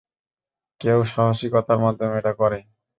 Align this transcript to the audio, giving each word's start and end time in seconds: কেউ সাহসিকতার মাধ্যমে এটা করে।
কেউ 0.81 0.99
সাহসিকতার 1.11 1.79
মাধ্যমে 1.79 2.15
এটা 2.19 2.33
করে। 2.33 2.59